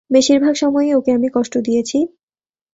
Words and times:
বেশির 0.09 0.39
ভাগ 0.39 0.53
সময়ই 0.53 0.91
ওকে 0.93 1.11
আমি 1.11 1.27
কষ্ট 1.33 1.53
দিয়েছি। 1.57 1.97